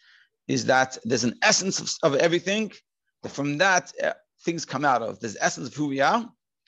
is 0.47 0.65
that 0.67 0.97
there's 1.05 1.25
an 1.25 1.39
essence 1.43 1.81
of, 1.81 2.15
of 2.15 2.19
everything. 2.19 2.73
That 3.23 3.33
from 3.33 3.59
that, 3.59 3.93
uh, 4.03 4.13
things 4.45 4.65
come 4.65 4.85
out 4.85 5.03
of. 5.03 5.21
There's 5.21 5.37
essence 5.41 5.69
of 5.69 5.75
who 5.75 5.89
we 5.89 6.01
are. 6.01 6.27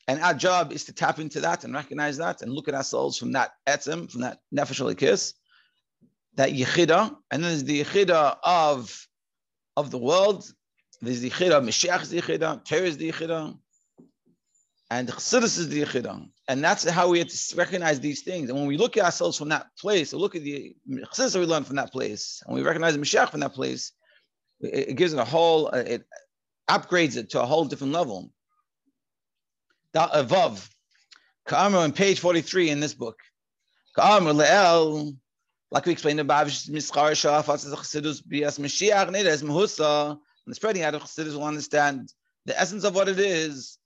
And 0.09 0.21
our 0.21 0.35
job 0.35 0.73
is 0.73 0.85
to 0.85 0.92
tap 0.92 1.21
into 1.21 1.40
that 1.40 1.64
and 1.64 1.73
recognize 1.73 2.16
that 2.19 2.42
and 2.42 2.52
look 2.52 2.69
at 2.69 2.75
ourselves 2.75 3.16
from 3.16 3.33
that 3.33 3.52
etzem, 3.66 4.11
from 4.11 4.23
that 4.23 4.38
nefesh 4.54 4.99
kiss, 4.99 5.35
that 6.35 6.50
yichida. 6.50 7.16
And 7.30 7.42
then 7.42 7.50
there's 7.50 7.64
the 7.64 7.83
yichida 7.83 8.37
of, 8.42 9.07
of 9.76 9.90
the 9.90 9.99
world. 9.99 10.52
There's 11.02 11.21
the 11.21 11.30
yichida, 11.30 11.62
Mashiach 11.62 12.02
is 12.02 12.11
the 12.11 12.21
yichida, 12.21 12.64
Torah 12.64 12.83
is 12.83 12.99
the 12.99 13.11
yichida, 13.11 13.57
and 14.90 15.09
the 15.09 15.12
Chassidus 15.12 15.59
is 15.59 15.69
the. 15.69 16.28
And 16.49 16.64
that's 16.64 16.88
how 16.88 17.09
we 17.09 17.21
have 17.21 17.28
to 17.28 17.57
recognize 17.57 18.00
these 18.00 18.23
things. 18.23 18.50
And 18.50 18.59
when 18.59 18.69
we 18.69 18.76
look 18.76 18.97
at 18.97 19.04
ourselves 19.04 19.38
from 19.38 19.49
that 19.50 19.69
place, 19.78 20.12
or 20.12 20.19
look 20.19 20.35
at 20.35 20.42
the 20.42 20.75
Chassidus 20.88 21.38
we 21.38 21.47
learn 21.47 21.64
from 21.64 21.76
that 21.76 21.92
place, 21.92 22.42
and 22.47 22.54
we 22.54 22.62
recognize 22.62 22.95
the 22.95 23.00
Mashiach 23.00 23.30
from 23.30 23.40
that 23.40 23.54
place, 23.54 23.92
it, 24.61 24.90
it 24.90 24.97
gives 24.97 25.14
it 25.14 25.19
a 25.19 25.25
whole, 25.25 25.69
uh, 25.69 25.78
it 25.78 26.04
upgrades 26.69 27.16
it 27.16 27.30
to 27.30 27.40
a 27.40 27.47
whole 27.47 27.64
different 27.64 27.92
level. 27.92 28.30
That 29.95 30.11
above, 30.12 30.69
Ka'amr 31.49 31.78
on 31.78 31.92
page 31.92 32.21
43 32.21 32.71
in 32.71 32.80
this 32.80 32.95
book. 32.95 33.19
Ka'amr 33.97 34.35
le'el, 34.35 35.16
like 35.71 35.87
we 35.87 35.92
explained 35.92 36.21
above, 36.21 36.49
Mischar 36.49 37.12
Shafat 37.12 37.54
is 37.54 37.73
a 37.73 37.76
Chassidus 37.76 38.23
Bias 38.28 38.59
Mashiach, 38.59 39.09
Nedes 39.09 39.42
Mehusa, 39.42 40.19
and 40.47 40.52
the 40.52 40.54
spreading 40.54 40.82
out 40.82 40.94
of 40.94 41.02
Chassidus 41.02 41.35
will 41.35 41.44
understand 41.44 42.12
the 42.47 42.59
essence 42.59 42.85
of 42.85 42.94
what 42.94 43.09
it 43.09 43.18
is 43.18 43.78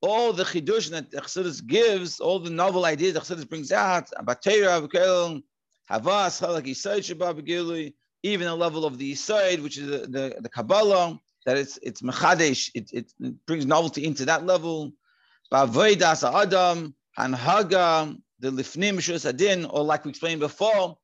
all 0.00 0.32
the 0.32 0.44
chidush 0.44 0.90
that 0.90 1.10
Chassidus 1.10 1.66
gives, 1.66 2.20
all 2.20 2.38
the 2.38 2.50
novel 2.50 2.84
ideas 2.84 3.14
that 3.14 3.24
Chassidus 3.24 3.48
brings 3.48 3.72
out, 3.72 4.08
even 8.22 8.46
the 8.46 8.54
level 8.54 8.84
of 8.84 8.98
the 8.98 9.12
Yisayid, 9.12 9.62
which 9.62 9.78
is 9.78 9.86
the, 9.86 9.98
the, 10.06 10.36
the 10.40 10.48
Kabbalah, 10.48 11.18
that 11.46 11.56
it's 11.56 11.78
it's 11.82 12.02
mechadesh, 12.02 12.70
it, 12.74 12.90
it 12.92 13.46
brings 13.46 13.64
novelty 13.64 14.04
into 14.04 14.24
that 14.26 14.44
level. 14.44 14.92
Adam, 15.50 16.94
Hanhaga, 17.18 18.20
the 18.38 18.50
Lifnim 18.50 19.26
Adin, 19.26 19.64
or 19.64 19.82
like 19.82 20.04
we 20.04 20.10
explained 20.10 20.40
before, 20.40 20.98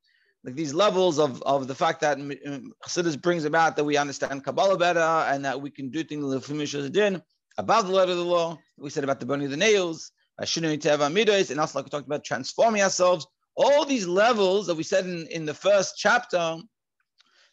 like 0.45 0.55
these 0.55 0.75
levels 0.75 1.19
of, 1.19 1.43
of 1.43 1.67
the 1.69 1.75
fact 1.75 2.03
that 2.03 2.19
um, 2.19 2.73
Chassidus 2.87 3.21
brings 3.21 3.45
about 3.45 3.77
that 3.77 3.85
we 3.85 3.97
understand 3.97 4.45
Kabbalah 4.45 4.77
better 4.77 5.01
and 5.01 5.45
that 5.45 5.61
we 5.61 5.71
can 5.71 5.91
do 5.91 6.05
things 6.05 6.91
din 6.91 7.23
about 7.57 7.87
the 7.87 7.93
letter 7.93 8.13
of 8.13 8.19
the 8.19 8.25
law. 8.25 8.59
We 8.77 8.91
said 8.91 9.05
about 9.05 9.21
the 9.21 9.27
burning 9.27 9.47
of 9.47 9.53
the 9.53 9.57
nails, 9.57 10.13
uh, 10.39 10.45
and 10.45 11.61
also 11.61 11.79
like 11.79 11.87
we 11.87 11.91
talked 11.91 12.07
about 12.07 12.25
transforming 12.25 12.83
ourselves. 12.83 13.27
All 13.57 13.85
these 13.85 14.07
levels 14.07 14.67
that 14.67 14.75
we 14.75 14.83
said 14.83 15.07
in, 15.07 15.27
in 15.29 15.47
the 15.47 15.55
first 15.55 15.95
chapter, 15.97 16.59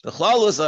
the 0.04 0.12
chlalus 0.12 0.60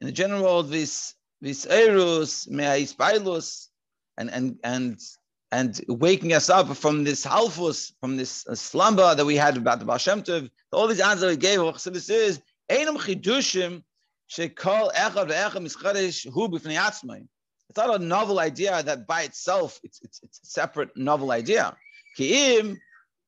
in 0.00 0.06
the 0.06 0.12
general 0.12 0.62
this 0.62 1.14
this 1.40 1.66
erus, 1.66 2.48
me'aispailus, 2.48 3.68
and 4.16 4.30
and 4.30 4.58
and 4.64 4.98
and 5.54 5.80
waking 5.88 6.32
us 6.32 6.50
up 6.50 6.76
from 6.76 7.04
this 7.04 7.24
halfus, 7.24 7.92
from 8.00 8.16
this 8.16 8.44
slumber 8.54 9.14
that 9.14 9.24
we 9.24 9.36
had 9.36 9.56
about 9.56 9.78
the 9.78 9.84
Baal 9.84 9.98
Tov, 9.98 10.50
all 10.72 10.88
these 10.88 10.98
answers 11.00 11.30
we 11.30 11.36
gave, 11.36 11.60
Chassidus 11.60 12.10
is, 12.10 12.42
Einam 12.68 12.96
Chidushim, 12.96 13.84
Shekol 14.28 14.92
Echad 14.94 15.28
Ve'echad 15.30 15.62
Mischadesh 15.64 16.28
Hu 16.32 16.48
B'fnei 16.48 16.76
Atzmai. 16.76 17.24
It's 17.68 17.76
not 17.76 18.00
a 18.00 18.04
novel 18.04 18.40
idea 18.40 18.82
that 18.82 19.06
by 19.06 19.22
itself, 19.22 19.78
it's, 19.84 20.00
it's, 20.02 20.20
it's 20.24 20.40
a 20.42 20.46
separate 20.46 20.90
novel 20.96 21.30
idea. 21.30 21.76
Ki'im, 22.18 22.76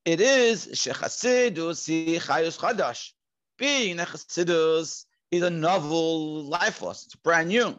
it 0.04 0.20
is 0.20 0.66
Shechasidus 0.66 1.86
Chayus 2.20 2.58
Chadash. 2.58 3.10
Being 3.56 4.00
a 4.00 4.04
Chassidus 4.04 5.04
is 5.30 5.42
a 5.42 5.50
novel 5.50 6.42
life 6.42 6.78
force. 6.78 7.04
It's 7.04 7.14
brand 7.14 7.48
new. 7.48 7.78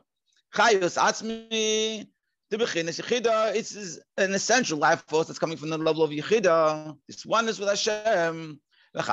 Chayus 0.55 0.97
Atzmi, 0.97 2.07
the 2.49 2.57
Bechinas 2.57 3.01
Yechida, 3.01 3.55
it's 3.55 3.99
an 4.17 4.33
essential 4.33 4.77
life 4.77 5.03
force 5.07 5.27
that's 5.27 5.39
coming 5.39 5.57
from 5.57 5.69
the 5.69 5.77
level 5.77 6.03
of 6.03 6.11
Yechida. 6.11 6.95
This 7.07 7.25
oneness 7.25 7.59
with 7.59 7.69
Hashem. 7.69 8.59
And 8.93 9.09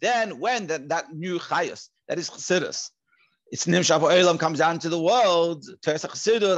then 0.00 0.40
when 0.40 0.66
that, 0.66 0.88
that 0.88 1.14
new 1.14 1.38
Chayus, 1.38 1.88
that 2.08 2.18
is 2.18 2.28
Chassidus, 2.28 2.90
it's 3.50 3.66
Nimshav 3.66 4.00
Olam 4.00 4.38
comes 4.38 4.58
down 4.58 4.78
to 4.80 4.88
the 4.88 5.00
world, 5.00 5.64
Toras 5.80 6.04
Chassidus, 6.06 6.56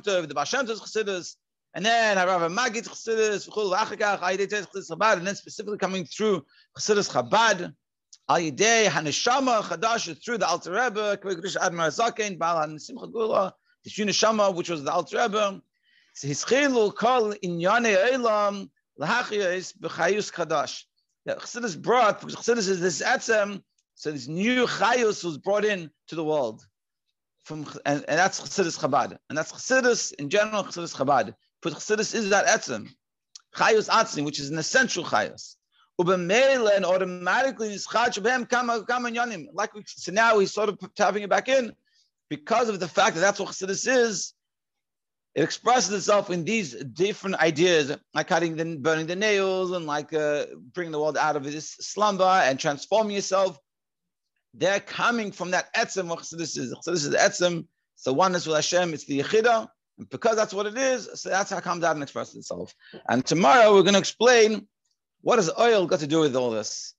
Tov, 0.00 0.28
the 0.28 0.34
Baal 0.34 0.44
Shem 0.44 0.66
Tov 0.66 0.80
Chassidus, 0.80 1.36
and 1.74 1.84
then 1.84 2.16
Harav 2.16 2.48
Magid 2.56 2.88
Chassidus, 2.88 3.46
V'chul 3.48 3.76
V'achakach, 3.76 4.20
Aidei 4.20 4.46
Toras 4.46 4.66
Chassidus 4.68 4.90
Chabad, 4.90 5.18
and 5.18 5.26
then 5.26 5.34
specifically 5.34 5.76
coming 5.76 6.04
through 6.04 6.46
Chassidus 6.78 7.10
Chabad, 7.10 7.74
Al 8.28 8.38
Yidei 8.38 8.86
Haneshama 8.86 9.62
Chadash 9.62 10.24
through 10.24 10.38
the 10.38 10.46
Alter 10.46 10.72
Rebbe, 10.72 11.18
Krei 11.18 11.56
Admar 11.56 11.88
Zaken, 11.88 12.38
Baal 12.38 12.66
HaNesimcha 12.66 13.12
Gula, 13.12 13.54
the 13.84 13.90
Shuneshama, 13.90 14.54
which 14.54 14.70
was 14.70 14.82
the 14.82 14.92
Alter 14.92 15.18
Rebbe, 15.22 15.62
his 16.22 16.44
chilu 16.44 16.94
kol 16.94 17.32
inyane 17.34 18.12
elam 18.12 18.70
lahachiyas 19.00 19.76
b'chayus 19.78 20.32
kadash. 20.32 20.84
Yeah, 21.26 21.34
Chassidus 21.34 21.80
brought 21.80 22.20
because 22.20 22.36
Chassidus 22.36 22.68
is 22.68 22.80
this 22.80 23.02
etzem 23.02 23.62
so 23.94 24.10
this 24.10 24.26
new 24.26 24.66
chayus 24.66 25.24
was 25.24 25.38
brought 25.38 25.64
in 25.64 25.90
to 26.08 26.14
the 26.14 26.24
world. 26.24 26.66
From, 27.44 27.66
and, 27.84 28.04
and 28.08 28.18
that's 28.18 28.40
Chassidus 28.40 28.78
Chabad. 28.78 29.16
And 29.28 29.38
that's 29.38 29.52
Chassidus, 29.52 30.12
in 30.14 30.30
general, 30.30 30.64
Chassidus 30.64 30.94
Chabad. 30.94 31.34
But 31.62 31.74
Chassidus 31.74 32.14
is 32.14 32.30
that 32.30 32.46
etzem. 32.46 32.88
Chayus 33.54 33.88
atzim, 33.88 34.24
which 34.24 34.40
is 34.40 34.50
an 34.50 34.58
essential 34.58 35.04
chayus. 35.04 35.56
And 35.98 36.84
automatically. 36.84 37.78
Like 39.52 39.74
we, 39.74 39.82
so 39.86 40.12
now 40.12 40.38
he's 40.38 40.52
sort 40.52 40.68
of 40.68 40.78
tapping 40.94 41.22
it 41.22 41.30
back 41.30 41.48
in 41.48 41.72
because 42.28 42.68
of 42.68 42.80
the 42.80 42.88
fact 42.88 43.14
that 43.14 43.20
that's 43.20 43.40
what 43.40 43.50
Chassidus 43.50 43.86
is. 43.86 44.34
It 45.34 45.42
expresses 45.42 45.92
itself 45.92 46.30
in 46.30 46.44
these 46.44 46.74
different 46.74 47.36
ideas, 47.36 47.96
like 48.14 48.28
cutting 48.28 48.54
the 48.54 48.76
burning 48.76 49.06
the 49.06 49.16
nails 49.16 49.72
and 49.72 49.84
like 49.84 50.12
uh, 50.12 50.46
bringing 50.72 50.92
the 50.92 51.00
world 51.00 51.18
out 51.18 51.34
of 51.34 51.42
this 51.42 51.70
slumber 51.80 52.22
and 52.22 52.58
transforming 52.58 53.16
yourself 53.16 53.58
they're 54.54 54.80
coming 54.80 55.32
from 55.32 55.50
that 55.50 55.74
etzem 55.74 56.10
of 56.10 56.20
Chassidus 56.20 56.56
is. 56.56 56.74
Chassidus 56.74 57.06
is 57.06 57.14
etzem. 57.14 57.66
So 57.96 58.12
oneness 58.12 58.46
with 58.46 58.56
Hashem, 58.56 58.94
it's 58.94 59.04
the 59.04 59.20
Yechida. 59.20 59.68
And 59.98 60.08
because 60.10 60.36
that's 60.36 60.54
what 60.54 60.66
it 60.66 60.76
is, 60.76 61.08
so 61.14 61.28
that's 61.28 61.50
how 61.50 61.58
it 61.58 61.64
comes 61.64 61.84
out 61.84 61.94
and 61.94 62.02
expresses 62.02 62.36
itself. 62.36 62.74
And 63.08 63.24
tomorrow 63.24 63.74
we're 63.74 63.82
going 63.82 63.94
to 63.94 64.00
explain 64.00 64.66
what 65.24 65.38
has 65.38 65.50
oil 65.58 65.86
got 65.86 66.00
to 66.00 66.06
do 66.06 66.20
with 66.20 66.36
all 66.36 66.50
this. 66.50 66.94